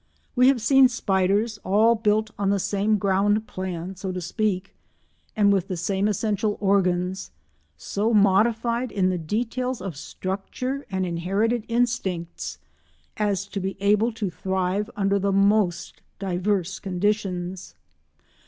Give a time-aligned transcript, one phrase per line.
[0.35, 4.73] We have seen spiders, all built on the same ground plan, so to speak,
[5.35, 7.29] and with the same essential organs,
[7.77, 12.57] so modified in the details of structure and inherited instincts
[13.17, 17.75] as to be able to thrive under the most diverse conditions.